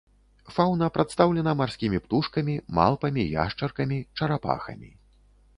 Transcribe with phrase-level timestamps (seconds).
[0.53, 4.91] Фаўна прадстаўлена марскімі птушкамі, малпамі, яшчаркамі, чарапахамі.